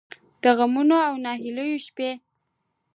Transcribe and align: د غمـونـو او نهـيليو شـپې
د 0.43 0.43
غمـونـو 0.57 0.97
او 1.09 1.15
نهـيليو 1.25 1.83
شـپې 1.85 2.11